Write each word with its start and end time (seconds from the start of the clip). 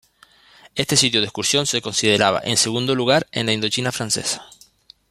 Este 0.73 0.97
sitio 0.97 1.21
de 1.21 1.27
excursión 1.27 1.67
se 1.67 1.79
consideraba 1.83 2.41
en 2.43 2.57
segundo 2.57 2.95
lugar 2.95 3.27
en 3.31 3.45
la 3.45 3.53
Indochina 3.53 3.91
francesa. 3.91 4.47